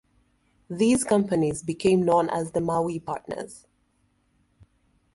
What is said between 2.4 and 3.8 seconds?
the Maui Partners.